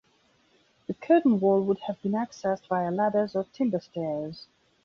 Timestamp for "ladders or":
2.89-3.43